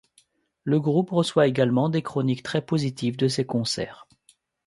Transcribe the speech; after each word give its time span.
Le 0.63 0.79
groupe 0.79 1.11
reçoit 1.11 1.45
également 1.45 1.87
des 1.87 2.01
chroniques 2.01 2.41
très 2.41 2.65
positives 2.65 3.17
de 3.17 3.27
ses 3.27 3.45
concerts. 3.45 4.07